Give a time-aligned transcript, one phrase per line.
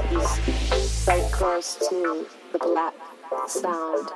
[0.00, 2.94] Right He's close to the black
[3.46, 4.08] sound.